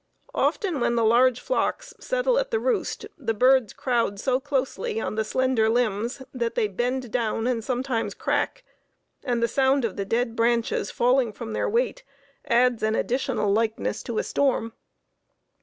[0.33, 5.13] Often when the large flocks settle at the roost the birds crowd so closely on
[5.13, 8.63] the slender limbs that they bend down and sometimes crack,
[9.23, 12.03] and the sound of the dead branches falling from their weight
[12.45, 14.73] adds an additional likeness to a storm.